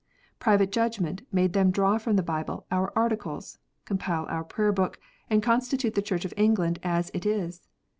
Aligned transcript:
Private 0.39 0.71
judgment 0.71 1.27
made 1.31 1.53
them 1.53 1.69
draw 1.69 1.99
from 1.99 2.15
the 2.15 2.23
Bible 2.23 2.65
our 2.71 2.91
Articles, 2.95 3.59
compile 3.85 4.25
our 4.29 4.43
Prayer 4.43 4.71
book, 4.71 4.99
and 5.29 5.43
constitute 5.43 5.93
the 5.93 6.01
Church 6.01 6.25
of 6.25 6.33
England 6.35 6.79
as 6.81 7.11
it 7.13 7.23
is. 7.23 7.67